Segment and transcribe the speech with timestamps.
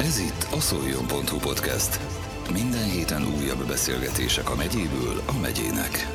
[0.00, 2.00] Ez itt a szoljon.hu podcast.
[2.52, 6.06] Minden héten újabb beszélgetések a megyéből a megyének.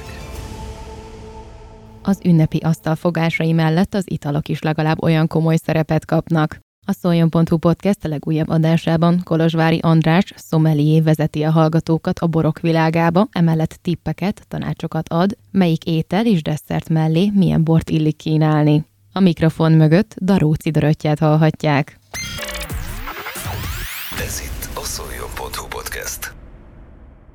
[2.02, 6.60] Az ünnepi asztalfogásai mellett az italok is legalább olyan komoly szerepet kapnak.
[6.86, 13.28] A Szoljon.hu podcast a legújabb adásában Kolozsvári András szomelié vezeti a hallgatókat a borok világába,
[13.32, 18.86] emellett tippeket, tanácsokat ad, melyik étel és desszert mellé milyen bort illik kínálni.
[19.14, 22.00] A mikrofon mögött Daróci Döröttyát hallhatják.
[24.26, 26.34] Ez itt a szoljon.hu podcast.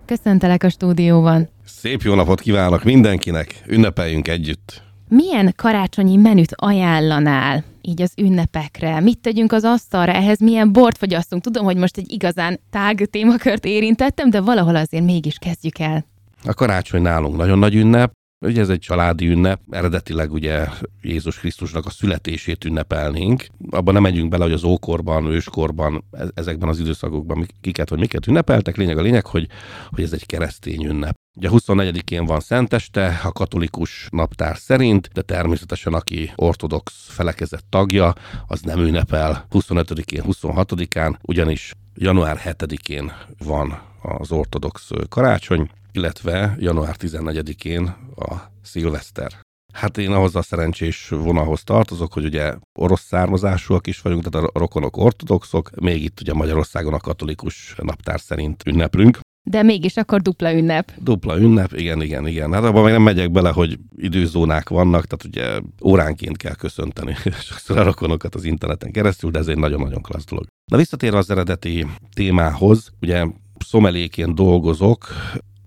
[0.07, 1.49] Köszöntelek a stúdióban.
[1.65, 4.83] Szép jó napot kívánok mindenkinek, ünnepeljünk együtt.
[5.09, 9.01] Milyen karácsonyi menüt ajánlanál így az ünnepekre?
[9.01, 10.12] Mit tegyünk az asztalra?
[10.12, 11.43] Ehhez milyen bort fogyasztunk?
[11.43, 16.05] Tudom, hogy most egy igazán tág témakört érintettem, de valahol azért mégis kezdjük el.
[16.45, 20.69] A karácsony nálunk nagyon nagy ünnep, Ugye ez egy családi ünnep, eredetileg ugye
[21.02, 23.47] Jézus Krisztusnak a születését ünnepelnénk.
[23.70, 28.27] Abban nem megyünk bele, hogy az ókorban, őskorban, e- ezekben az időszakokban kiket vagy miket
[28.27, 28.77] ünnepeltek.
[28.77, 29.48] Lényeg a lényeg, hogy,
[29.91, 31.17] hogy ez egy keresztény ünnep.
[31.36, 38.14] Ugye 24-én van Szenteste, a katolikus naptár szerint, de természetesen aki ortodox felekezett tagja,
[38.47, 47.83] az nem ünnepel 25-én, 26-án, ugyanis január 7-én van az ortodox karácsony, illetve január 14-én
[48.17, 49.33] a szilveszter.
[49.73, 54.59] Hát én ahhoz a szerencsés vonalhoz tartozok, hogy ugye orosz származásúak is vagyunk, tehát a
[54.59, 59.19] rokonok ortodoxok, még itt ugye Magyarországon a katolikus naptár szerint ünneplünk.
[59.43, 60.93] De mégis akkor dupla ünnep.
[60.99, 62.53] Dupla ünnep, igen, igen, igen.
[62.53, 67.15] Hát abban még nem megyek bele, hogy időzónák vannak, tehát ugye óránként kell köszönteni
[67.49, 70.47] sokszor a rokonokat az interneten keresztül, de ez egy nagyon-nagyon klassz dolog.
[70.71, 73.27] Na visszatérve az eredeti témához, ugye
[73.65, 75.07] szomeléként dolgozok,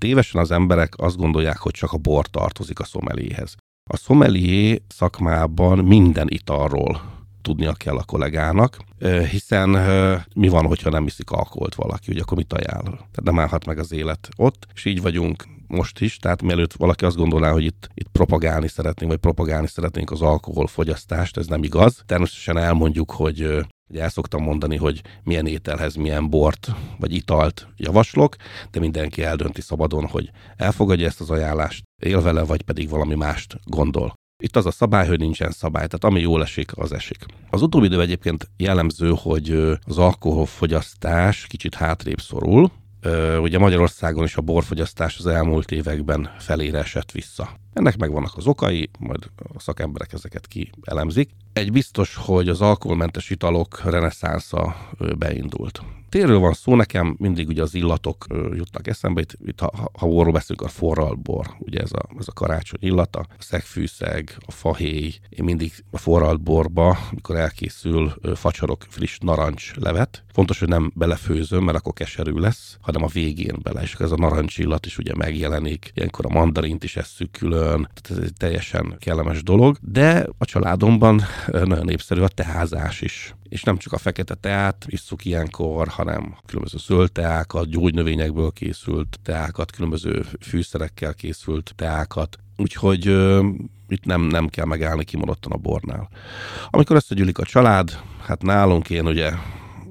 [0.02, 3.55] tévesen az emberek azt gondolják, hogy csak a bor tartozik a szomeléhez.
[3.89, 7.02] A szomelié szakmában minden italról
[7.41, 8.77] tudnia kell a kollégának,
[9.29, 9.69] hiszen
[10.35, 12.83] mi van, hogyha nem iszik alkoholt valaki, ugye akkor mit ajánl?
[12.83, 17.05] Tehát nem állhat meg az élet ott, és így vagyunk most is, tehát mielőtt valaki
[17.05, 22.03] azt gondolná, hogy itt, itt propagálni szeretnénk, vagy propagálni szeretnénk az alkoholfogyasztást, ez nem igaz.
[22.06, 28.35] Természetesen elmondjuk, hogy Ugye el szoktam mondani, hogy milyen ételhez milyen bort vagy italt javaslok,
[28.72, 33.57] de mindenki eldönti szabadon, hogy elfogadja ezt az ajánlást, él vele, vagy pedig valami mást
[33.63, 34.13] gondol.
[34.44, 37.25] Itt az a szabály, hogy nincsen szabály, tehát ami jól esik, az esik.
[37.50, 39.52] Az utóbbi idő egyébként jellemző, hogy
[39.85, 42.72] az alkoholfogyasztás kicsit hátrébb szorul,
[43.41, 47.50] ugye Magyarországon is a borfogyasztás az elmúlt években felére esett vissza.
[47.73, 51.29] Ennek megvannak az okai, majd a szakemberek ezeket kielemzik.
[51.53, 54.75] Egy biztos, hogy az alkoholmentes italok reneszánsza
[55.17, 55.81] beindult.
[56.11, 60.33] Térről van szó, nekem mindig ugye az illatok jutnak eszembe, itt, itt ha, ha borról
[60.33, 65.16] beszélünk, a forralt bor, ugye ez a, ez a karácsony illata, a szegfűszeg, a fahéj,
[65.29, 70.23] én mindig a forralt borba, mikor elkészül, facsarok friss narancs levet.
[70.33, 74.17] Fontos, hogy nem belefőzöm, mert akkor keserű lesz, hanem a végén bele, és ez a
[74.17, 78.95] narancs illat is ugye megjelenik, ilyenkor a mandarint is esszük külön, tehát ez egy teljesen
[78.99, 84.35] kellemes dolog, de a családomban nagyon népszerű a teházás is és nem csak a fekete
[84.35, 92.38] teát isszuk ilyenkor, hanem különböző zöld teákat, gyógynövényekből készült teákat, különböző fűszerekkel készült teákat.
[92.57, 93.45] Úgyhogy uh,
[93.88, 96.09] itt nem, nem kell megállni kimondottan a bornál.
[96.69, 99.31] Amikor összegyűlik a család, hát nálunk én ugye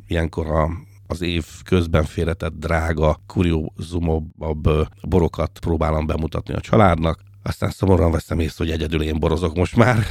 [0.06, 0.70] ilyenkor a
[1.06, 7.20] az év közben félretett drága, kuriózumosabb borokat próbálom bemutatni a családnak.
[7.43, 10.04] Aztán szomorúan veszem észre, hogy egyedül én borozok most már,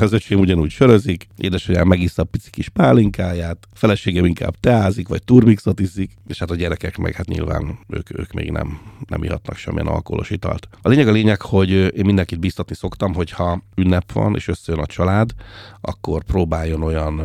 [0.00, 5.22] az öcsém ugyanúgy sörözik, édesanyám megissza a pici kis pálinkáját, a feleségem inkább teázik, vagy
[5.22, 9.56] turmixot iszik, és hát a gyerekek meg hát nyilván ők, ők még nem, nem ihatnak
[9.56, 10.68] semmilyen alkoholos italt.
[10.82, 14.80] A lényeg a lényeg, hogy én mindenkit biztatni szoktam, hogy ha ünnep van, és összejön
[14.80, 15.30] a család,
[15.80, 17.22] akkor próbáljon olyan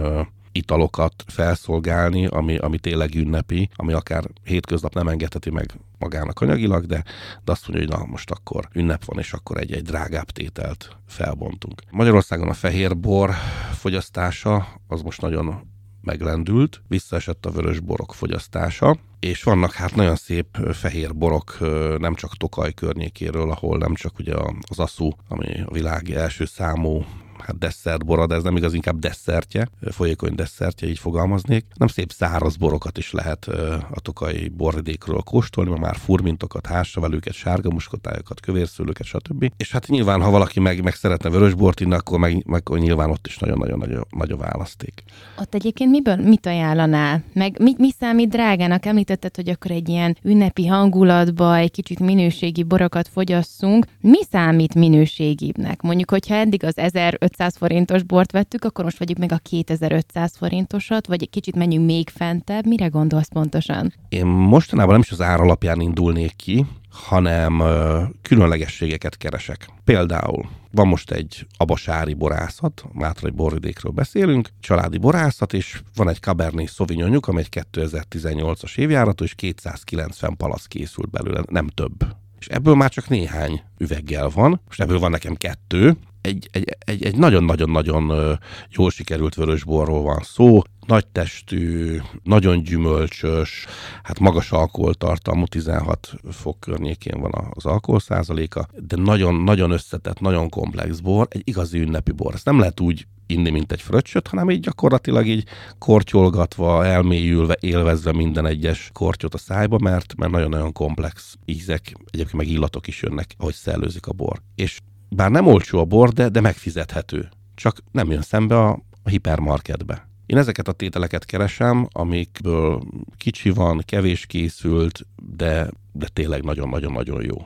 [0.55, 7.03] italokat felszolgálni, ami, ami tényleg ünnepi, ami akár hétköznap nem engedheti meg magának anyagilag, de,
[7.43, 11.81] de azt mondja, hogy na most akkor ünnep van, és akkor egy-egy drágább tételt felbontunk.
[11.91, 13.31] Magyarországon a fehér bor
[13.73, 20.57] fogyasztása az most nagyon meglendült, visszaesett a vörös borok fogyasztása, és vannak hát nagyon szép
[20.71, 21.57] fehér borok,
[21.99, 24.33] nem csak Tokaj környékéről, ahol nem csak ugye
[24.69, 27.05] az Aszú, ami a világ első számú
[27.39, 31.65] hát desszert bora, de ez nem igaz, inkább desszertje, folyékony desszertje, így fogalmaznék.
[31.75, 33.47] Nem szép száraz borokat is lehet
[33.91, 39.51] a tokai borvidékről kóstolni, mert már furmintokat, házsavelőket, sárga muskotályokat, kövérszőlőket, stb.
[39.57, 43.27] És hát nyilván, ha valaki meg, meg szeretne vörösbort inni, akkor meg, meg nyilván ott
[43.27, 45.03] is nagyon-nagyon nagy, nagy a választék.
[45.39, 47.23] Ott egyébként miből, mit ajánlanál?
[47.33, 48.85] Meg mi, mi számít drágának?
[48.85, 53.85] Említetted, hogy akkor egy ilyen ünnepi hangulatba egy kicsit minőségi borokat fogyasszunk.
[54.01, 55.81] Mi számít minőségibbnek?
[55.81, 60.35] Mondjuk, hogyha eddig az 1000 1500 forintos bort vettük, akkor most vegyük meg a 2500
[60.37, 62.65] forintosat, vagy egy kicsit menjünk még fentebb.
[62.65, 63.93] Mire gondolsz pontosan?
[64.09, 69.69] Én mostanában nem is az ár alapján indulnék ki, hanem ö, különlegességeket keresek.
[69.83, 76.69] Például van most egy abasári borászat, Mátrai borvidékről beszélünk, családi borászat, és van egy Cabernet
[76.69, 82.05] Sauvignonjuk, ami egy 2018-as évjáratú, és 290 palasz készült belőle, nem több.
[82.45, 87.03] És ebből már csak néhány üveggel van, most ebből van nekem kettő, egy, egy, egy,
[87.03, 88.37] egy nagyon-nagyon-nagyon
[88.69, 93.65] jól sikerült vörösborról van szó, nagy testű, nagyon gyümölcsös,
[94.03, 100.99] hát magas alkoholtartalmú, 16 fok környékén van az alkohol százaléka, de nagyon-nagyon összetett, nagyon komplex
[100.99, 102.33] bor, egy igazi ünnepi bor.
[102.33, 105.47] Ezt nem lehet úgy inni, mint egy fröccsöt, hanem így gyakorlatilag így
[105.77, 112.47] kortyolgatva, elmélyülve, élvezve minden egyes kortyot a szájba, mert, mert nagyon-nagyon komplex ízek, egyébként meg
[112.47, 114.41] illatok is jönnek, ahogy szellőzik a bor.
[114.55, 114.79] És
[115.09, 117.29] bár nem olcsó a bor, de, de megfizethető.
[117.55, 118.69] Csak nem jön szembe a,
[119.03, 120.07] a hipermarketbe.
[120.25, 122.81] Én ezeket a tételeket keresem, amikből
[123.17, 125.05] kicsi van, kevés készült,
[125.35, 127.45] de, de tényleg nagyon-nagyon-nagyon jó.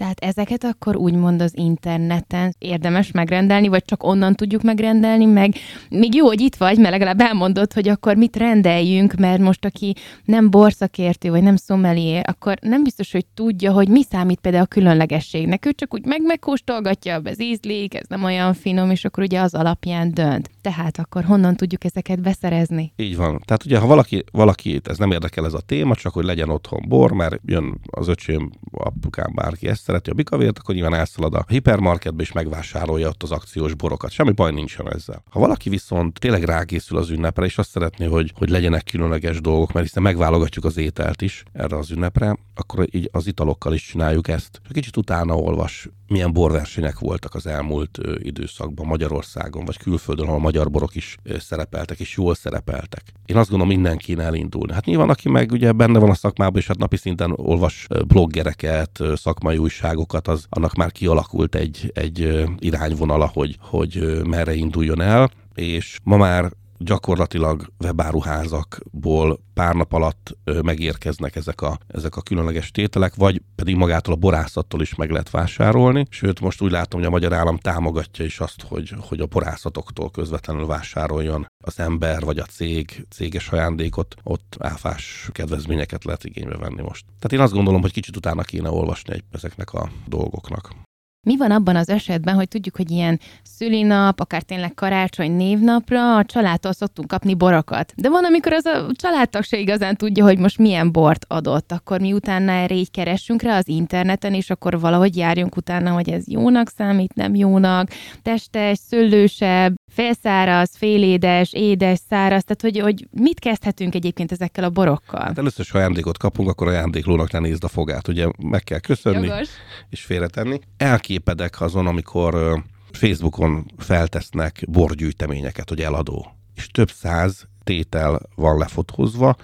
[0.00, 5.54] Tehát ezeket akkor úgymond az interneten érdemes megrendelni, vagy csak onnan tudjuk megrendelni, meg
[5.88, 9.94] még jó, hogy itt vagy, mert legalább elmondod, hogy akkor mit rendeljünk, mert most aki
[10.24, 14.66] nem borszakértő, vagy nem szomelié, akkor nem biztos, hogy tudja, hogy mi számít például a
[14.66, 15.66] különlegességnek.
[15.66, 19.54] Ő csak úgy meg megkóstolgatja, ez ízlik, ez nem olyan finom, és akkor ugye az
[19.54, 20.50] alapján dönt.
[20.60, 22.92] Tehát akkor honnan tudjuk ezeket beszerezni?
[22.96, 23.42] Így van.
[23.44, 26.84] Tehát ugye, ha valaki, valaki ez nem érdekel ez a téma, csak hogy legyen otthon
[26.88, 31.44] bor, mert jön az öcsém, apukám, bárki ezt szereti a bikavért, akkor nyilván elszalad a
[31.48, 34.10] hipermarketbe és megvásárolja ott az akciós borokat.
[34.10, 35.22] Semmi baj nincsen ezzel.
[35.30, 39.72] Ha valaki viszont tényleg rákészül az ünnepre, és azt szeretné, hogy, hogy legyenek különleges dolgok,
[39.72, 44.28] mert hiszen megválogatjuk az ételt is erre az ünnepre, akkor így az italokkal is csináljuk
[44.28, 44.60] ezt.
[44.72, 50.94] Kicsit utána olvas, milyen borversenyek voltak az elmúlt időszakban Magyarországon, vagy külföldön, ahol magyar borok
[50.94, 53.02] is szerepeltek, és jól szerepeltek.
[53.26, 54.72] Én azt gondolom, mindenki kéne elindulni.
[54.72, 58.98] Hát nyilván, aki meg ugye benne van a szakmában, és hát napi szinten olvas bloggereket,
[59.14, 65.98] szakmai újságokat, az annak már kialakult egy, egy irányvonala, hogy, hogy merre induljon el, és
[66.02, 66.50] ma már
[66.84, 74.14] gyakorlatilag webáruházakból pár nap alatt megérkeznek ezek a, ezek a különleges tételek, vagy pedig magától
[74.14, 76.06] a borászattól is meg lehet vásárolni.
[76.10, 80.10] Sőt, most úgy látom, hogy a magyar állam támogatja is azt, hogy, hogy a borászatoktól
[80.10, 86.82] közvetlenül vásároljon az ember vagy a cég, céges ajándékot, ott áfás kedvezményeket lehet igénybe venni
[86.82, 87.04] most.
[87.06, 90.88] Tehát én azt gondolom, hogy kicsit utána kéne olvasni ezeknek a dolgoknak.
[91.26, 96.24] Mi van abban az esetben, hogy tudjuk, hogy ilyen szülinap, akár tényleg karácsony névnapra a
[96.24, 97.92] családtól szoktunk kapni borokat.
[97.96, 101.72] De van, amikor az a családtag se igazán tudja, hogy most milyen bort adott.
[101.72, 106.10] Akkor mi utána erre így keressünk rá az interneten, és akkor valahogy járjunk utána, hogy
[106.10, 107.88] ez jónak számít, nem jónak,
[108.22, 115.20] testes, szőlősebb, félszáraz, félédes, édes, száraz, tehát hogy, hogy mit kezdhetünk egyébként ezekkel a borokkal?
[115.20, 118.78] Hát először is, ha ajándékot kapunk, akkor ajándéklónak ne nézd a fogát, ugye meg kell
[118.78, 119.48] köszönni Jogos.
[119.90, 120.60] és félretenni.
[121.10, 122.62] Elképedek azon, amikor
[122.92, 129.36] Facebookon feltesznek borgyűjteményeket, hogy eladó, és több száz tétel van lefotózva,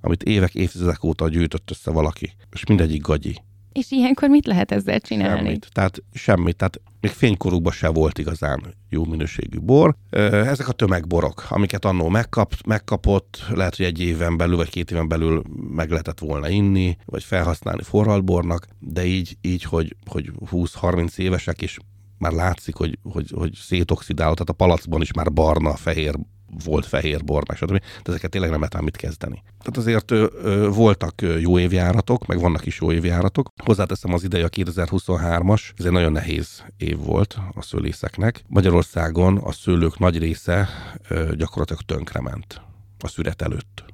[0.00, 3.42] amit évek, évtizedek óta gyűjtött össze valaki, és mindegyik gagyi.
[3.78, 5.42] És ilyenkor mit lehet ezzel csinálni?
[5.44, 5.68] Semmit.
[5.72, 6.56] Tehát semmit.
[6.56, 9.94] Tehát még fénykorukban se volt igazán jó minőségű bor.
[10.10, 15.08] Ezek a tömegborok, amiket annó megkap, megkapott, lehet, hogy egy éven belül, vagy két éven
[15.08, 21.62] belül meg lehetett volna inni, vagy felhasználni forralbornak, de így, így hogy, hogy 20-30 évesek,
[21.62, 21.78] és
[22.18, 26.14] már látszik, hogy, hogy, hogy szétoxidáló, tehát a palacban is már barna, fehér
[26.64, 27.72] volt fehér bor, meg stb.
[27.78, 29.42] De ezeket tényleg nem lehet mit kezdeni.
[29.58, 33.52] Tehát azért ö, ö, voltak jó évjáratok, meg vannak is jó évjáratok.
[33.64, 38.44] Hozzáteszem az ideje a 2023-as, ez egy nagyon nehéz év volt a szőlészeknek.
[38.46, 40.68] Magyarországon a szőlők nagy része
[41.08, 42.60] ö, gyakorlatilag tönkrement
[42.98, 43.84] a szüret előtt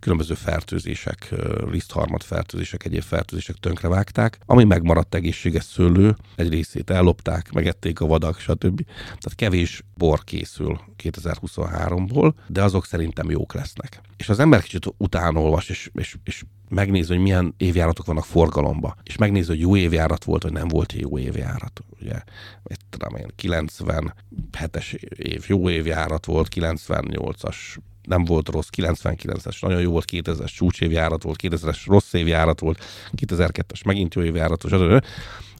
[0.00, 4.38] különböző fertőzések, ö, lisztharmad fertőzések, egyéb fertőzések tönkrevágták.
[4.46, 8.84] Ami megmaradt egészséges szőlő, egy részét ellopták, megették a vadak, stb.
[9.04, 14.00] Tehát kevés bor készül 2023-ból, de azok szerintem jók lesznek.
[14.16, 19.16] És az ember kicsit utánolvas, és, és, és megnézi, hogy milyen évjáratok vannak forgalomba, és
[19.16, 21.80] megnézi, hogy jó évjárat volt, vagy nem volt jó évjárat.
[22.00, 22.22] Ugye,
[22.62, 27.56] mit tudom én, 97-es év jó évjárat volt, 98-as
[28.02, 32.84] nem volt rossz, 99-es nagyon jó volt, 2000-es csúcsévjárat volt, 2000-es rossz évjárat volt,
[33.16, 35.04] 2002-es megint jó évjárat, stb.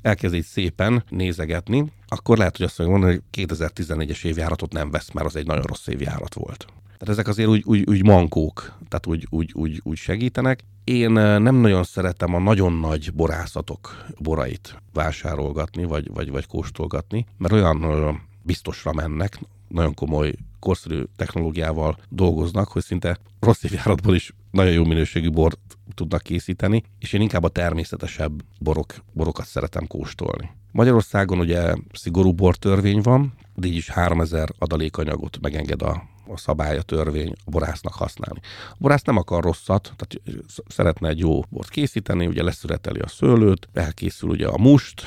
[0.02, 5.26] Elkezd így szépen nézegetni, akkor lehet, hogy azt mondani, hogy 2014-es évjáratot nem vesz, mert
[5.26, 6.66] az egy nagyon rossz évjárat volt.
[6.98, 10.60] Tehát ezek azért úgy, úgy, úgy mankók, tehát úgy, úgy, úgy, úgy segítenek.
[10.84, 17.52] Én nem nagyon szeretem a nagyon nagy borászatok borait vásárolgatni, vagy, vagy, vagy kóstolgatni, mert
[17.52, 19.38] olyan biztosra mennek,
[19.70, 25.58] nagyon komoly korszerű technológiával dolgoznak, hogy szinte rossz évjáratból is nagyon jó minőségű bort
[25.94, 30.50] tudnak készíteni, és én inkább a természetesebb borok, borokat szeretem kóstolni.
[30.72, 36.82] Magyarországon ugye szigorú bortörvény van, de így is 3000 adalékanyagot megenged a a szabály, a
[36.82, 38.40] törvény a borásznak használni.
[38.70, 43.68] A borász nem akar rosszat, tehát szeretne egy jó bort készíteni, ugye leszüreteli a szőlőt,
[43.72, 45.02] elkészül ugye a must,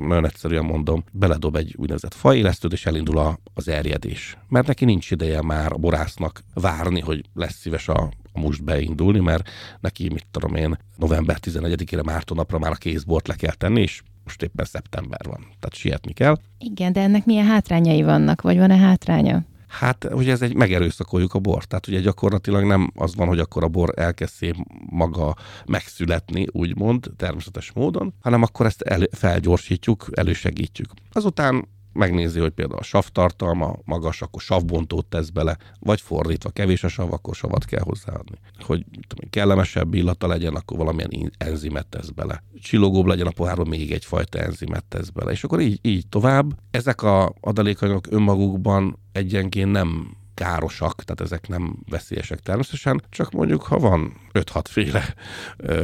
[0.00, 4.36] nagyon egyszerűen mondom, beledob egy úgynevezett faélesztőt, és elindul a, az erjedés.
[4.48, 9.20] Mert neki nincs ideje már a borásznak várni, hogy lesz szíves a, a must beindulni,
[9.20, 9.48] mert
[9.80, 14.02] neki, mit tudom én, november 11-ére Márton napra már a kézbort le kell tenni, és
[14.24, 16.36] most éppen szeptember van, tehát sietni kell.
[16.58, 19.44] Igen, de ennek milyen hátrányai vannak, vagy van-e hátránya?
[19.78, 21.68] Hát, hogy ez egy megerőszakoljuk a bort.
[21.68, 24.54] Tehát ugye gyakorlatilag nem az van, hogy akkor a bor elkezd
[24.90, 30.90] maga megszületni, úgymond, természetes módon, hanem akkor ezt el, felgyorsítjuk, elősegítjük.
[31.12, 36.84] Azután megnézi, hogy például a sav tartalma magas, akkor savbontót tesz bele, vagy fordítva, kevés
[36.84, 38.38] a sav, akkor savat kell hozzáadni.
[38.58, 42.42] Hogy tudom, kellemesebb illata legyen, akkor valamilyen enzimet tesz bele.
[42.62, 45.30] Csillogóbb legyen a pohárban, még egyfajta enzimet tesz bele.
[45.30, 46.58] És akkor így, így tovább.
[46.70, 53.78] Ezek a adalékanyagok önmagukban egyenként nem károsak, tehát ezek nem veszélyesek természetesen, csak mondjuk, ha
[53.78, 55.14] van 5-6 féle,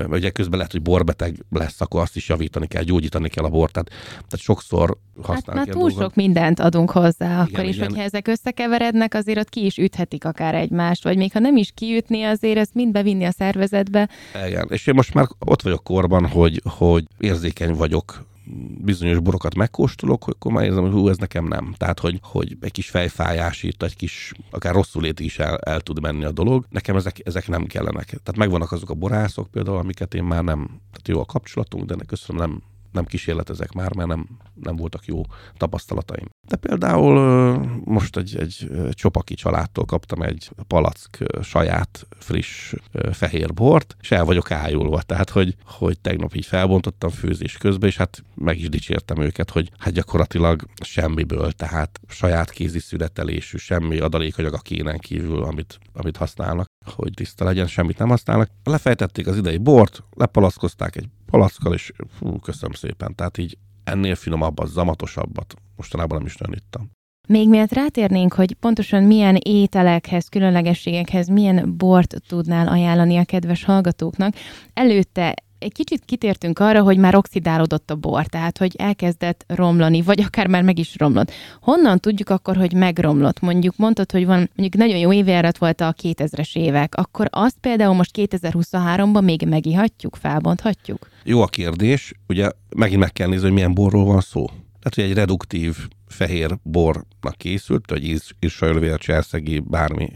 [0.08, 3.72] ugye közben lehet, hogy borbeteg lesz, akkor azt is javítani kell, gyógyítani kell a bort,
[3.72, 6.02] tehát, tehát sokszor használni hát, kell túl dolgot.
[6.02, 7.88] sok mindent adunk hozzá, igen, akkor is, igen.
[7.88, 11.72] hogyha ezek összekeverednek, azért ott ki is üthetik akár egymást, vagy még ha nem is
[11.74, 14.08] kiütni, azért ezt mind bevinni a szervezetbe.
[14.46, 18.30] Igen, és én most már ott vagyok korban, hogy, hogy érzékeny vagyok
[18.78, 21.74] bizonyos borokat megkóstolok, akkor már érzem, hogy hú, ez nekem nem.
[21.76, 25.80] Tehát, hogy, hogy egy kis fejfájás itt, egy kis, akár rosszul lét is el, el
[25.80, 26.66] tud menni a dolog.
[26.70, 28.06] Nekem ezek, ezek nem kellenek.
[28.06, 32.04] Tehát megvannak azok a borászok például, amiket én már nem, tehát jó a kapcsolatunk, de
[32.06, 35.22] köszönöm, nem, nem kísérletezek már, mert nem, nem voltak jó
[35.56, 36.28] tapasztalataim.
[36.48, 37.18] De például
[37.84, 42.74] most egy, egy csopaki családtól kaptam egy palack saját friss
[43.12, 45.02] fehér bort, és el vagyok ájulva.
[45.02, 49.70] Tehát, hogy, hogy tegnap így felbontottam főzés közben, és hát meg is dicsértem őket, hogy
[49.78, 56.66] hát gyakorlatilag semmiből, tehát saját kézi születelésű, semmi adalékanyag a kénen kívül, amit, amit használnak,
[56.84, 58.50] hogy tiszta legyen, semmit nem használnak.
[58.64, 63.14] Lefejtették az idei bort, lepalackozták egy palackkal, és fú, köszönöm szépen.
[63.14, 66.90] Tehát így ennél finomabbat, zamatosabbat mostanában nem is nagyon ittam.
[67.28, 74.34] Még miatt rátérnénk, hogy pontosan milyen ételekhez, különlegességekhez, milyen bort tudnál ajánlani a kedves hallgatóknak,
[74.74, 80.20] előtte egy kicsit kitértünk arra, hogy már oxidálódott a bor, tehát hogy elkezdett romlani, vagy
[80.20, 81.32] akár már meg is romlott.
[81.60, 83.40] Honnan tudjuk akkor, hogy megromlott?
[83.40, 87.94] Mondjuk mondtad, hogy van, mondjuk nagyon jó évjárat volt a 2000-es évek, akkor azt például
[87.94, 91.08] most 2023-ban még megihatjuk, felbonthatjuk?
[91.24, 94.46] Jó a kérdés, ugye megint meg kell nézni, hogy milyen borról van szó.
[94.46, 95.76] Tehát, hogy egy reduktív
[96.12, 100.12] fehér bornak készült, vagy Israelvér, Cserszegi, bármi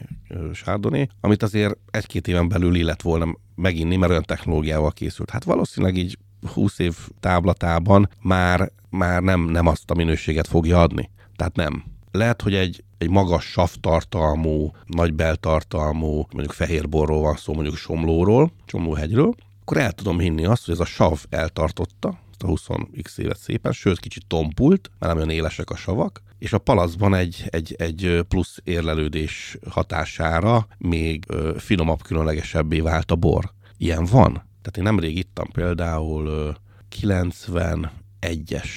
[0.53, 5.31] sárdoné, amit azért egy-két éven belül illet volna meginni, mert olyan technológiával készült.
[5.31, 6.19] Hát valószínűleg így
[6.53, 11.11] 20 év táblatában már, már nem, nem azt a minőséget fogja adni.
[11.37, 11.85] Tehát nem.
[12.11, 19.35] Lehet, hogy egy, egy magas savtartalmú, nagy beltartalmú, mondjuk fehérborról van szó, mondjuk Somlóról, Somlóhegyről,
[19.61, 24.01] akkor el tudom hinni azt, hogy ez a sav eltartotta, a 20x évet szépen, sőt
[24.01, 28.61] kicsit tompult, mert nem olyan élesek a savak, és a palacban egy, egy, egy plusz
[28.65, 31.25] érlelődés hatására még
[31.57, 33.53] finomabb, különlegesebbé vált a bor.
[33.77, 34.33] Ilyen van.
[34.33, 36.57] Tehát én nemrég ittam például
[37.03, 38.69] 91-es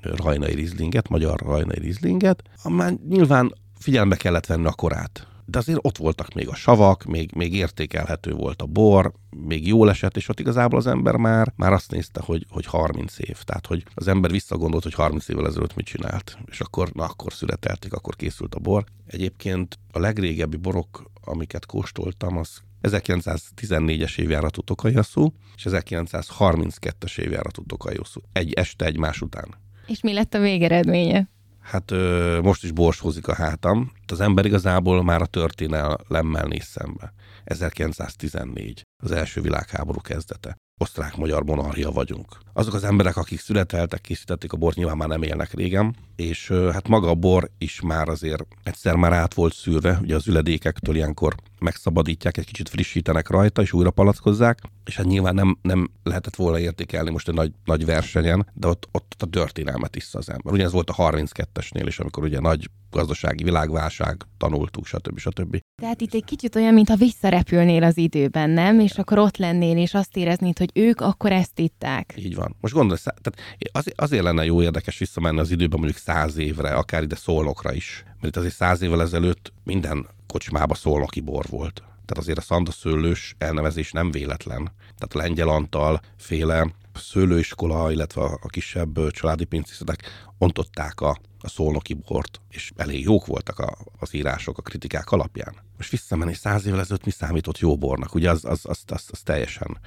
[0.00, 5.96] rajnai rizlinget, magyar rajnai rizlinget, amely nyilván figyelembe kellett venni a korát de azért ott
[5.96, 10.40] voltak még a savak, még, még értékelhető volt a bor, még jól esett, és ott
[10.40, 13.42] igazából az ember már, már azt nézte, hogy, hogy 30 év.
[13.42, 16.38] Tehát, hogy az ember visszagondolt, hogy 30 évvel ezelőtt mit csinált.
[16.46, 18.84] És akkor, na, akkor születelték, akkor készült a bor.
[19.06, 28.20] Egyébként a legrégebbi borok, amiket kóstoltam, az 1914-es évjáratú Tokajasszú, és 1932-es évjáratú Tokajasszú.
[28.32, 29.54] Egy este egymás után.
[29.86, 31.28] És mi lett a végeredménye?
[31.66, 33.92] Hát ö, most is borsózik a hátam.
[34.06, 37.12] Az ember igazából már a történelemmel néz szembe.
[37.44, 40.56] 1914, az első világháború kezdete.
[40.80, 42.38] Osztrák-magyar monarchia vagyunk.
[42.52, 46.70] Azok az emberek, akik születeltek, készítették a bort, nyilván már nem élnek régen, és ö,
[46.72, 50.94] hát maga a bor is már azért egyszer már át volt szűrve, ugye az üledékektől
[50.94, 56.36] ilyenkor megszabadítják, egy kicsit frissítenek rajta, és újra palackozzák, és hát nyilván nem, nem lehetett
[56.36, 60.52] volna értékelni most egy nagy, nagy versenyen, de ott, ott a történelmet is az ember.
[60.52, 65.18] Ugyanez volt a 32-esnél is, amikor ugye nagy gazdasági világválság, tanultuk, stb.
[65.18, 65.58] stb.
[65.82, 68.80] Tehát itt egy kicsit olyan, mintha visszarepülnél az időben, nem?
[68.80, 72.14] És akkor ott lennél, és azt éreznéd, hogy ők akkor ezt itták.
[72.18, 72.56] Így van.
[72.60, 77.02] Most gondolj, tehát azért, azért lenne jó érdekes visszamenni az időben mondjuk száz évre, akár
[77.02, 78.04] ide szólnokra is.
[78.26, 81.74] Mert azért száz évvel ezelőtt minden kocsmába szólnoki bor volt.
[81.74, 84.72] Tehát azért a szandaszőlős elnevezés nem véletlen.
[84.78, 91.94] Tehát a Lengyel Antal féle szőlőiskola, illetve a kisebb családi pincészetek ontották a, a szolnoki
[91.94, 95.54] bort, és elég jók voltak a, az írások, a kritikák alapján.
[95.76, 99.20] Most visszamenni száz évvel ezelőtt mi számított jó bornak, ugye az, az, az, az, az
[99.20, 99.78] teljesen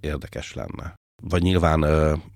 [0.00, 0.94] érdekes lenne.
[1.22, 1.82] Vagy nyilván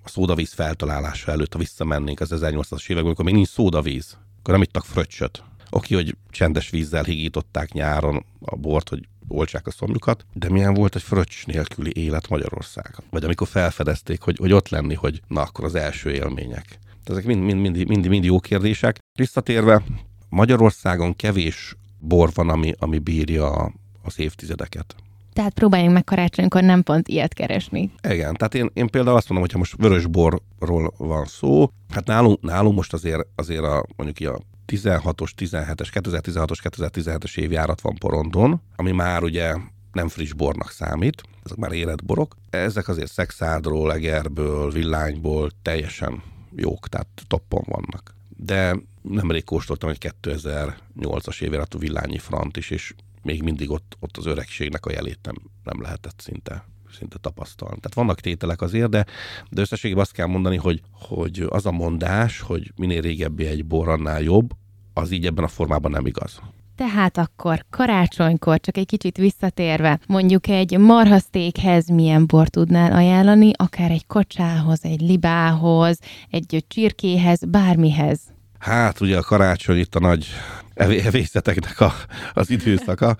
[0.03, 4.63] a szódavíz feltalálása előtt, ha visszamennénk az 1800-as években, amikor még nincs szódavíz, akkor nem
[4.63, 5.43] ittak fröccsöt.
[5.69, 10.95] Oké, hogy csendes vízzel higították nyáron a bort, hogy oltsák a szomjukat, de milyen volt
[10.95, 13.05] egy fröccs nélküli élet Magyarországon?
[13.09, 16.79] Vagy amikor felfedezték, hogy, hogy ott lenni, hogy na akkor az első élmények.
[17.03, 18.97] Ezek mind, mind, mind, mind, mind jó kérdések.
[19.17, 19.83] Visszatérve,
[20.29, 24.95] Magyarországon kevés bor van, ami, ami bírja az évtizedeket.
[25.33, 27.91] Tehát próbáljunk meg karácsonykor nem pont ilyet keresni.
[28.09, 32.07] Igen, tehát én, én például azt mondom, hogy ha most vörös borról van szó, hát
[32.07, 38.61] nálunk, nálunk most azért, azért a, mondjuk a 16-os, 17-es, 2016-os, 2017-es évjárat van porondon,
[38.75, 39.55] ami már ugye
[39.91, 42.35] nem friss bornak számít, ezek már érett borok.
[42.49, 46.23] Ezek azért szexádról, egerből, villányból teljesen
[46.55, 48.15] jók, tehát toppon vannak.
[48.37, 52.93] De nemrég kóstoltam egy 2008-as évjáratú villányi frant is, és
[53.23, 56.65] még mindig ott, ott az öregségnek a jelét nem, nem lehetett szinte
[56.97, 57.79] szinte tapasztalni.
[57.79, 59.05] Tehát vannak tételek azért, de,
[59.49, 63.89] de összességében azt kell mondani, hogy, hogy az a mondás, hogy minél régebbi egy bor,
[63.89, 64.51] annál jobb,
[64.93, 66.41] az így ebben a formában nem igaz.
[66.75, 73.91] Tehát akkor karácsonykor, csak egy kicsit visszatérve, mondjuk egy marhasztékhez milyen bor tudnál ajánlani, akár
[73.91, 75.99] egy kocsához, egy libához,
[76.29, 78.19] egy csirkéhez, bármihez?
[78.59, 80.27] Hát ugye a karácsony itt a nagy
[80.75, 81.93] evészeteknek a,
[82.33, 83.17] az időszaka,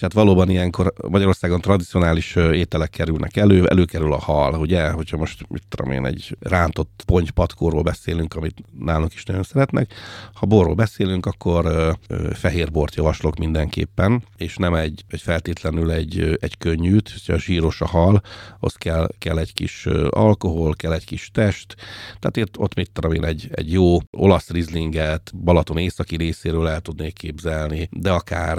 [0.00, 5.48] és hát valóban ilyenkor Magyarországon tradicionális ételek kerülnek elő, előkerül a hal, ugye, hogyha most,
[5.48, 9.94] mit tudom én, egy rántott pontypatkóról beszélünk, amit nálunk is nagyon szeretnek,
[10.32, 11.94] ha borról beszélünk, akkor
[12.32, 17.86] fehér bort javaslok mindenképpen, és nem egy, egy feltétlenül egy, egy könnyűt, hogyha zsíros a
[17.86, 18.22] hal,
[18.60, 21.74] az kell, kell egy kis alkohol, kell egy kis test,
[22.18, 26.80] tehát itt, ott mit tudom én, egy, egy jó olasz rizlinget Balaton északi részéről el
[26.90, 28.58] tudnék képzelni, de akár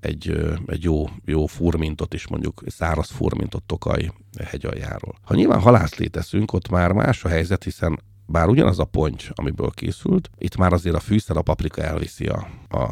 [0.00, 4.10] egy, egy jó, jó furmintot is, mondjuk száraz furmintot Tokaj
[4.44, 5.14] hegyaljáról.
[5.22, 9.70] Ha nyilván halászlét teszünk, ott már más a helyzet, hiszen bár ugyanaz a ponty, amiből
[9.70, 12.82] készült, itt már azért a fűszer, a paprika elviszi a, a,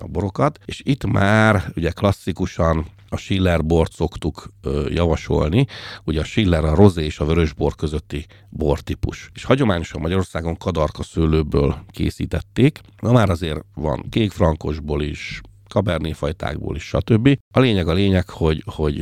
[0.00, 5.66] a borokat, és itt már ugye klasszikusan a Schiller bort szoktuk ö, javasolni,
[6.04, 9.30] ugye a Schiller a rozé és a vörösbor közötti bortípus.
[9.34, 16.82] És hagyományosan Magyarországon kadarka szőlőből készítették, na már azért van kékfrankosból is, kaberné fajtákból is,
[16.82, 17.38] stb.
[17.50, 18.96] A lényeg a lényeg, hogy, hogy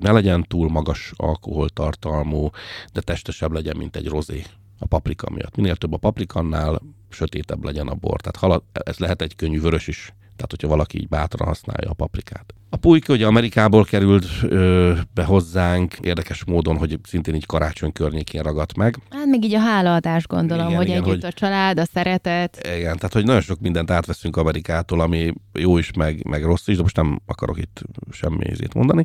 [0.00, 2.50] ne legyen túl magas alkoholtartalmú,
[2.92, 4.44] de testesebb legyen, mint egy rozé
[4.78, 5.56] a paprika miatt.
[5.56, 8.20] Minél több a paprikannál, sötétebb legyen a bor.
[8.20, 11.94] Tehát halad, ez lehet egy könnyű vörös is, tehát hogyha valaki így bátran használja a
[11.94, 12.54] paprikát.
[12.70, 18.42] A pulyka ugye Amerikából került ö, be hozzánk, érdekes módon, hogy szintén így karácsony környékén
[18.42, 18.98] ragadt meg.
[19.10, 22.68] Hát még így a hálaadás gondolom, igen, hogy igen, együtt hogy, a család, a szeretet.
[22.76, 26.76] Igen, tehát hogy nagyon sok mindent átveszünk Amerikától, ami jó is, meg, meg rossz is,
[26.76, 29.04] de most nem akarok itt semmi ezért mondani.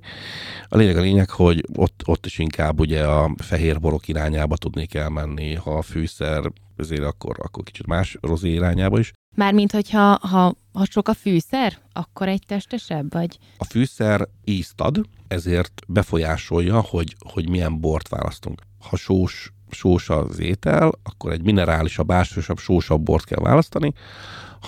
[0.67, 4.93] A lényeg a lényeg, hogy ott, ott is inkább ugye a fehér borok irányába tudnék
[4.93, 9.11] elmenni, ha a fűszer ezért akkor, akkor kicsit más rozé irányába is.
[9.35, 13.39] Mármint, hogyha ha, ha sok a fűszer, akkor egy testesebb, vagy?
[13.57, 18.61] A fűszer ízt ad, ezért befolyásolja, hogy, hogy milyen bort választunk.
[18.89, 23.93] Ha sós, sós az étel, akkor egy minerálisabb, ásványosabb, sósabb bort kell választani.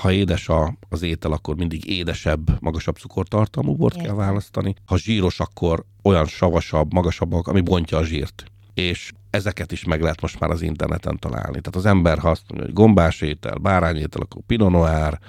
[0.01, 4.07] Ha édes a, az étel, akkor mindig édesebb, magasabb cukortartalmú bort Értem.
[4.07, 4.75] kell választani.
[4.85, 8.45] Ha zsíros, akkor olyan savasabb, magasabbak, ami bontja a zsírt.
[8.75, 11.61] És ezeket is meg lehet most már az interneten találni.
[11.61, 15.19] Tehát az ember, ha azt mondja, hogy gombás étel, bárányétel, akkor Pinot Noir,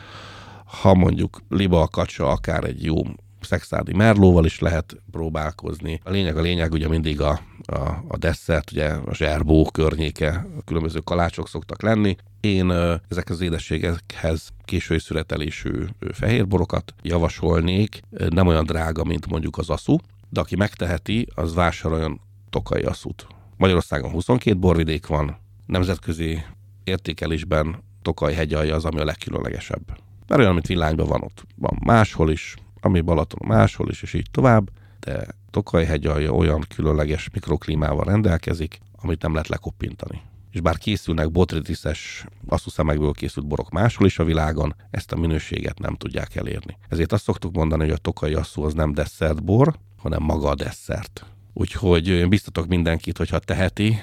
[0.64, 3.02] ha mondjuk liba a kacsa, akár egy jó
[3.40, 6.00] szexádi merlóval is lehet próbálkozni.
[6.04, 10.62] A lényeg a lényeg ugye mindig a, a, a desszert, ugye a zserbó környéke, a
[10.64, 12.16] különböző kalácsok szoktak lenni.
[12.40, 12.70] Én
[13.08, 19.96] ezek az édességekhez késői születelésű fehérborokat javasolnék, nem olyan drága, mint mondjuk az aszú,
[20.28, 23.26] de aki megteheti, az vásároljon tokai aszút.
[23.56, 26.42] Magyarországon 22 borvidék van, nemzetközi
[26.84, 29.98] értékelésben Tokaj hegyalja az, ami a legkülönlegesebb.
[30.26, 31.46] Mert olyan, mint villányban van ott.
[31.56, 37.30] Van máshol is, ami Balaton máshol is, és így tovább, de Tokaj alja olyan különleges
[37.32, 40.20] mikroklímával rendelkezik, amit nem lehet lekoppintani.
[40.50, 45.94] És bár készülnek botritiszes asszuszemegből készült borok máshol is a világon, ezt a minőséget nem
[45.94, 46.76] tudják elérni.
[46.88, 51.26] Ezért azt szoktuk mondani, hogy a tokai asszú az nem desszertbor, hanem maga a desszert.
[51.58, 53.98] Úgyhogy biztatok mindenkit, hogyha teheti,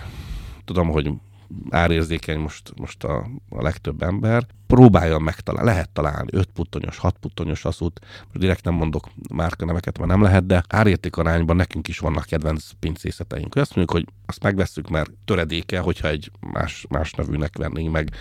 [0.65, 1.11] tudom, hogy
[1.69, 7.65] árérzékeny most, most a, a legtöbb ember, próbáljon megtalálni, lehet találni 5 puttonyos, 6 puttonyos
[7.65, 11.99] aszút, most direkt nem mondok márka neveket, mert nem lehet, de árérték arányban nekünk is
[11.99, 13.55] vannak kedvenc pincészeteink.
[13.55, 18.11] Azt mondjuk, hogy azt megveszünk, mert töredéke, hogyha egy más, más nevűnek vennénk meg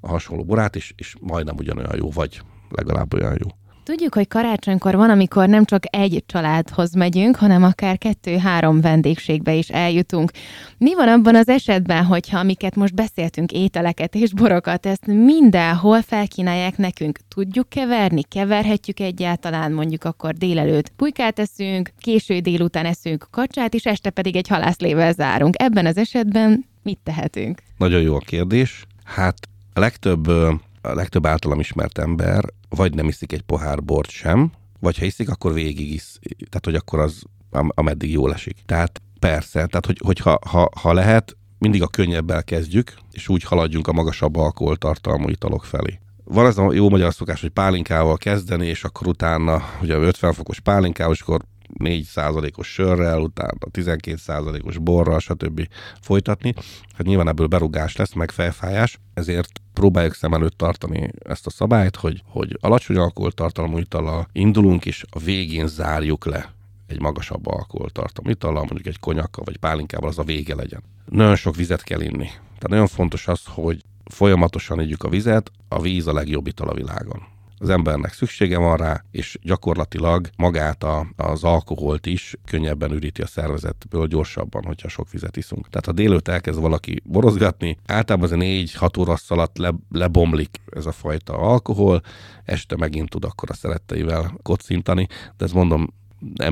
[0.00, 3.48] a hasonló borát, és, és majdnem ugyanolyan jó, vagy legalább olyan jó.
[3.88, 9.68] Tudjuk, hogy karácsonykor van, amikor nem csak egy családhoz megyünk, hanem akár kettő-három vendégségbe is
[9.68, 10.30] eljutunk.
[10.78, 16.76] Mi van abban az esetben, hogyha amiket most beszéltünk, ételeket és borokat, ezt mindenhol felkínálják
[16.76, 17.18] nekünk?
[17.28, 18.22] Tudjuk keverni?
[18.22, 24.48] Keverhetjük egyáltalán mondjuk akkor délelőtt pulykát eszünk, késő délután eszünk kacsát, és este pedig egy
[24.48, 25.54] halászlével zárunk.
[25.58, 27.62] Ebben az esetben mit tehetünk?
[27.78, 28.86] Nagyon jó a kérdés.
[29.04, 29.38] Hát
[29.72, 30.30] a legtöbb
[30.80, 35.30] a legtöbb általam ismert ember vagy nem iszik egy pohár bort sem, vagy ha iszik,
[35.30, 36.18] akkor végig isz.
[36.36, 38.56] Tehát, hogy akkor az, ameddig jól esik.
[38.66, 43.86] Tehát persze, tehát, hogy, hogyha ha, ha lehet, mindig a könnyebbel kezdjük, és úgy haladjunk
[43.86, 45.98] a magasabb alkoholtartalmú italok felé.
[46.24, 50.60] Van az a jó magyar szokás, hogy pálinkával kezdeni, és akkor utána, ugye 50 fokos
[50.60, 51.40] pálinkával, és akkor
[51.78, 55.68] 4%-os sörrel, utána 12%-os borral, stb.
[56.00, 56.54] folytatni.
[56.96, 61.96] Hát nyilván ebből berugás lesz, meg felfájás, ezért próbáljuk szem előtt tartani ezt a szabályt,
[61.96, 66.52] hogy, hogy alacsony alkoholtartalmú itala indulunk, és a végén zárjuk le
[66.86, 70.82] egy magasabb alkoholtartalmú itala, mondjuk egy konyakkal vagy pálinkával, az a vége legyen.
[71.04, 72.26] Nagyon sok vizet kell inni.
[72.26, 76.74] Tehát nagyon fontos az, hogy folyamatosan együk a vizet, a víz a legjobb ital a
[76.74, 83.22] világon az embernek szüksége van rá, és gyakorlatilag magát a, az alkoholt is könnyebben üríti
[83.22, 85.68] a szervezetből gyorsabban, hogyha sok vizet iszunk.
[85.68, 90.92] Tehát ha délőtt elkezd valaki borozgatni, általában az 4-6 óra alatt le, lebomlik ez a
[90.92, 92.02] fajta alkohol,
[92.44, 95.94] este megint tud akkor a szeretteivel kocintani, de ez mondom,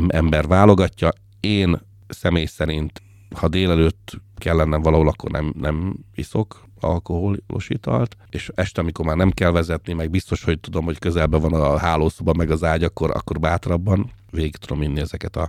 [0.06, 1.12] ember válogatja.
[1.40, 3.02] Én személy szerint
[3.34, 9.16] ha délelőtt kell lennem valahol, akkor nem, nem iszok alkoholos italt, és este, amikor már
[9.16, 12.84] nem kell vezetni, meg biztos, hogy tudom, hogy közelben van a hálószoba, meg az ágy,
[12.84, 15.48] akkor, akkor bátrabban végig tudom inni ezeket a,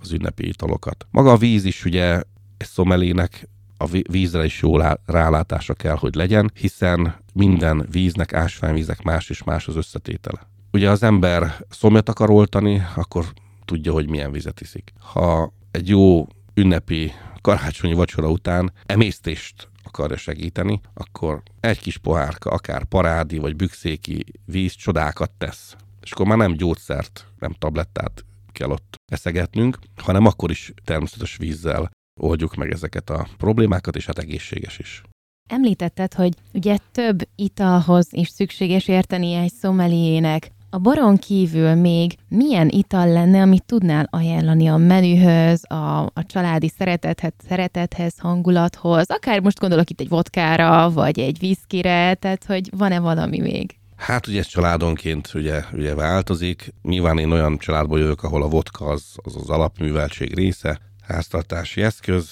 [0.00, 1.06] az ünnepi italokat.
[1.10, 2.22] Maga a víz is ugye
[2.56, 9.30] egy szomelének a vízre is jó rálátása kell, hogy legyen, hiszen minden víznek, ásványvízek más
[9.30, 10.46] és más az összetétele.
[10.72, 13.24] Ugye az ember szomjat akar oltani, akkor
[13.64, 14.92] tudja, hogy milyen vizet iszik.
[14.98, 22.84] Ha egy jó ünnepi karácsonyi vacsora után emésztést akarja segíteni, akkor egy kis pohárka, akár
[22.84, 25.76] parádi vagy bükszéki víz csodákat tesz.
[26.02, 31.90] És akkor már nem gyógyszert, nem tablettát kell ott eszegetnünk, hanem akkor is természetes vízzel
[32.20, 35.02] oldjuk meg ezeket a problémákat, és hát egészséges is.
[35.50, 40.50] Említetted, hogy ugye több italhoz is szükséges érteni egy szomeliének.
[40.70, 46.72] A boron kívül még milyen ital lenne, amit tudnál ajánlani a menühöz, a, a családi
[46.78, 49.10] szeretethez, szeretethez, hangulathoz?
[49.10, 53.76] Akár most gondolok itt egy vodkára, vagy egy viszkire, tehát hogy van-e valami még?
[53.96, 56.74] Hát ugye ez családonként ugye, ugye változik.
[56.82, 62.30] Nyilván én olyan családból jövök, ahol a vodka az az, az alapműveltség része, háztartási eszköz,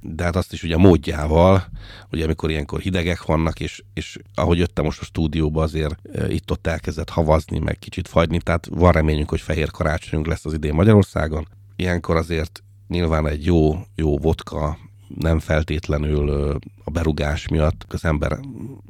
[0.00, 1.66] de hát azt is ugye módjával,
[2.12, 5.94] ugye amikor ilyenkor hidegek vannak, és, és ahogy jöttem most a stúdióba, azért
[6.28, 10.74] itt-ott elkezdett havazni, meg kicsit fagyni, tehát van reményünk, hogy fehér karácsonyunk lesz az idén
[10.74, 11.48] Magyarországon.
[11.76, 14.78] Ilyenkor azért nyilván egy jó, jó vodka,
[15.14, 18.38] nem feltétlenül a berugás miatt az ember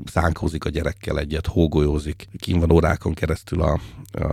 [0.05, 3.81] szánkózik a gyerekkel egyet, hógolyózik, kín van órákon keresztül a,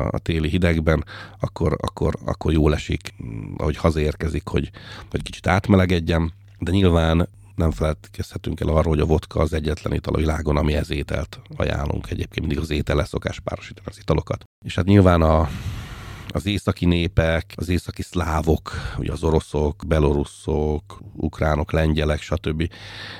[0.10, 1.04] a téli hidegben,
[1.40, 3.14] akkor, akkor, akkor jól esik,
[3.58, 4.72] ahogy hazaérkezik, hogy,
[5.10, 10.14] hogy kicsit átmelegedjem, de nyilván nem feledkezhetünk el arról, hogy a vodka az egyetlen ital
[10.14, 12.10] a világon, ami ez ételt ajánlunk.
[12.10, 14.44] Egyébként mindig az étel szokás párosítani az italokat.
[14.66, 15.50] És hát nyilván a,
[16.34, 22.70] az északi népek, az északi szlávok, ugye az oroszok, belorusszok, ukránok, lengyelek, stb.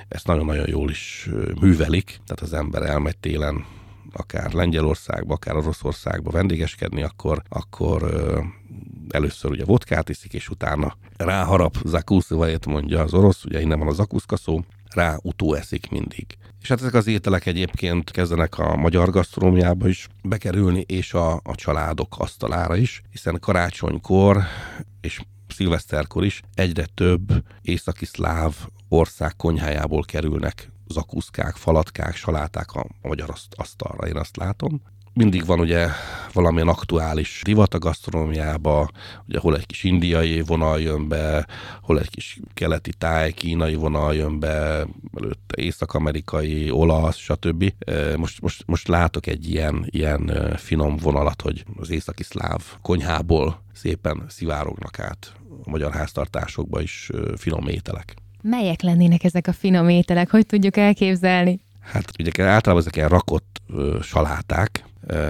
[0.08, 3.66] Ezt nagyon-nagyon jól is művelik, tehát az ember elmegy télen
[4.14, 8.14] akár Lengyelországba, akár Oroszországba vendégeskedni, akkor, akkor
[9.10, 13.94] először ugye vodkát iszik, és utána ráharap zakuszvajét mondja az orosz, ugye innen van a
[13.94, 14.62] zakuszka szó,
[14.96, 16.38] rá utó eszik mindig.
[16.64, 21.56] És hát ezek az ételek egyébként kezdenek a magyar gasztronómiába is bekerülni, és a, a
[21.56, 24.44] családok asztalára is, hiszen karácsonykor
[25.02, 28.56] és szilveszterkor is egyre több északi szláv
[28.90, 34.82] ország konyhájából kerülnek zakuszkák, falatkák, saláták a, magyar asztalra, én azt látom.
[35.14, 35.88] Mindig van ugye
[36.34, 38.90] valamilyen aktuális divat a gasztronómiába,
[39.28, 41.48] ugye hol egy kis indiai vonal jön be,
[41.82, 47.74] hol egy kis keleti táj, kínai vonal jön be, előtte észak-amerikai, olasz, stb.
[48.18, 54.24] Most, most, most látok egy ilyen, ilyen finom vonalat, hogy az északi szláv konyhából szépen
[54.28, 55.34] szivárognak át
[55.66, 58.14] a magyar háztartásokba is finom ételek.
[58.42, 60.30] Melyek lennének ezek a finom ételek?
[60.30, 61.60] Hogy tudjuk elképzelni?
[61.80, 64.84] Hát ugye általában ezek ilyen rakott ö, saláták,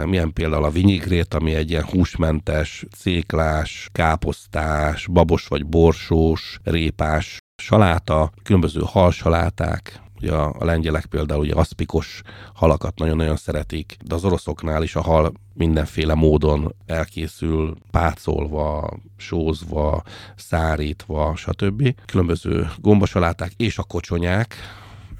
[0.06, 8.32] milyen például a vinyigrét, ami egy ilyen húsmentes, céklás, káposztás, babos vagy borsós, répás saláta,
[8.44, 12.22] különböző halsaláták, Ugye a, a lengyelek például ugye aszpikos
[12.54, 20.04] halakat nagyon-nagyon szeretik, de az oroszoknál is a hal mindenféle módon elkészül, pácolva, sózva,
[20.36, 21.96] szárítva, stb.
[22.06, 24.56] Különböző gombasaláták és a kocsonyák,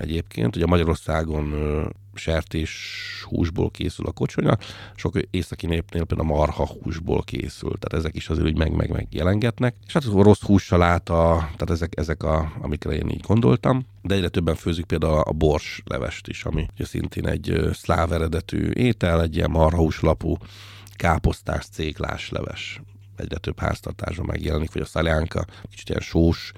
[0.04, 0.56] egyébként.
[0.56, 1.54] Ugye Magyarországon
[2.14, 2.72] sertés
[3.24, 4.58] húsból készül a kocsonya,
[4.96, 8.90] sok északi népnél például a marha húsból készül, tehát ezek is azért úgy meg, meg,
[8.90, 9.76] meg jelengetnek.
[9.88, 14.56] És hát rossz hússaláta, tehát ezek, ezek a, amikre én így gondoltam, de egyre többen
[14.56, 19.52] főzik például a bors levest is, ami ugye szintén egy szláv eredetű étel, egy ilyen
[19.52, 20.38] marhahúslapú
[20.96, 22.82] káposztás, céklás leves
[23.16, 26.52] egyre több háztartásban megjelenik, vagy a szaljánka, kicsit ilyen sós,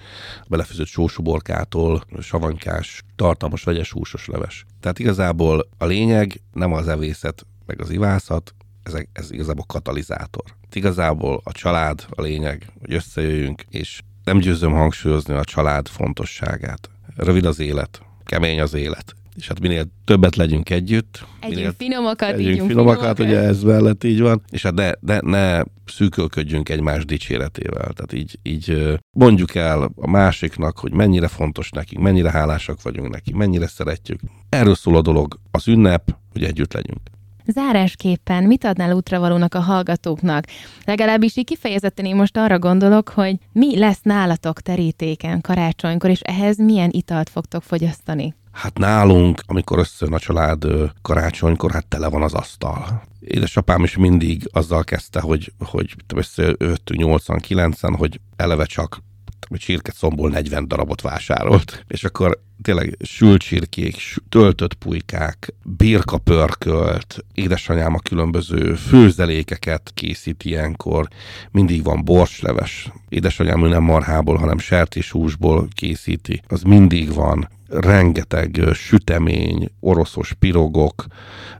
[0.48, 4.66] belefőzött sósuborkától, savankás, tartalmas, vegyes húsos leves.
[4.80, 10.44] Tehát igazából a lényeg nem az evészet, meg az ivászat, ez, ez igazából katalizátor.
[10.74, 16.90] Igazából a család a lényeg, hogy összejöjjünk, és nem győzöm hangsúlyozni a család fontosságát.
[17.16, 21.26] Rövid az élet, kemény az élet és hát minél többet legyünk együtt.
[21.40, 25.20] Együnk minél finomakat, együnk finomakat, finomakat, ugye ez mellett így van, és hát ne, ne,
[25.20, 27.94] ne szűkölködjünk egymás dicséretével.
[27.94, 33.34] Tehát így, így mondjuk el a másiknak, hogy mennyire fontos nekünk, mennyire hálásak vagyunk neki,
[33.34, 34.20] mennyire szeretjük.
[34.50, 37.00] Erről szól a dolog, az ünnep, hogy együtt legyünk.
[37.48, 40.46] Zárásképpen mit adnál útravalónak a hallgatóknak?
[40.86, 46.58] Legalábbis így kifejezetten én most arra gondolok, hogy mi lesz nálatok terítéken karácsonykor, és ehhez
[46.58, 48.34] milyen italt fogtok fogyasztani?
[48.56, 50.66] Hát nálunk, amikor összejön a család
[51.02, 53.04] karácsonykor, hát tele van az asztal.
[53.20, 59.04] Édesapám is mindig azzal kezdte, hogy, hogy összejöttünk 89-en, hogy eleve csak
[59.48, 63.96] hogy csirkeszomból 40 darabot vásárolt, és akkor tényleg sült csirkék,
[64.30, 71.08] töltött pulykák, birka pörkölt, édesanyám a különböző főzelékeket készít ilyenkor,
[71.52, 80.34] mindig van borsleves, édesanyám nem marhából, hanem sertéshúsból készíti, az mindig van, rengeteg sütemény, oroszos
[80.34, 81.06] pirogok,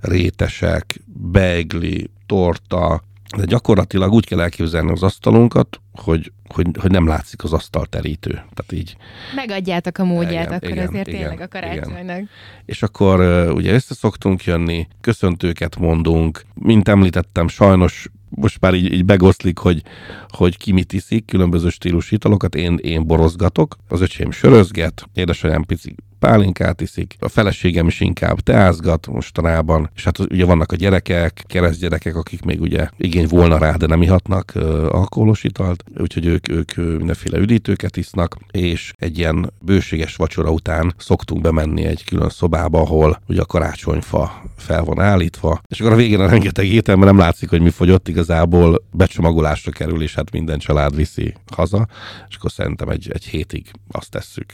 [0.02, 3.04] rétesek, beigli, torta,
[3.38, 8.30] de gyakorlatilag úgy kell elképzelni az asztalunkat, hogy, hogy, hogy nem látszik az asztal terítő.
[8.32, 8.98] Tehát így...
[9.36, 12.04] Megadjátok a módját, igen, akkor igen, ezért igen, tényleg a karácsonynak.
[12.04, 12.30] Igen.
[12.66, 13.20] És akkor
[13.52, 19.82] ugye össze szoktunk jönni, köszöntőket mondunk, mint említettem, sajnos most már így, így begoszlik, hogy,
[20.28, 25.96] hogy ki mit iszik, különböző stílus italokat, én, én borozgatok, az öcsém sörözget, édesanyám pici
[26.26, 32.16] pálinkát iszik, a feleségem is inkább teázgat mostanában, és hát ugye vannak a gyerekek, keresztgyerekek,
[32.16, 34.52] akik még ugye igény volna rá, de nem ihatnak
[34.90, 41.42] alkoholos italt, úgyhogy ők, ők mindenféle üdítőket isznak, és egy ilyen bőséges vacsora után szoktunk
[41.42, 46.20] bemenni egy külön szobába, ahol ugye a karácsonyfa fel van állítva, és akkor a végén
[46.20, 50.60] a rengeteg étel, mert nem látszik, hogy mi fogyott, igazából becsomagolásra kerül, és hát minden
[50.60, 51.88] család viszi haza,
[52.30, 54.46] és akkor szerintem egy, egy hétig azt tesszük.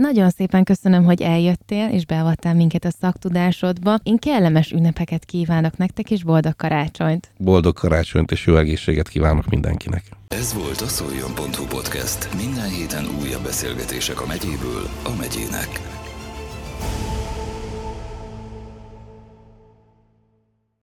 [0.00, 3.98] Nagyon szépen köszönöm, hogy eljöttél, és beavattál minket a szaktudásodba.
[4.02, 7.30] Én kellemes ünnepeket kívánok nektek, és boldog karácsonyt!
[7.36, 10.02] Boldog karácsonyt, és jó egészséget kívánok mindenkinek!
[10.28, 12.34] Ez volt a szoljon.hu podcast.
[12.36, 15.80] Minden héten újabb beszélgetések a megyéből a megyének.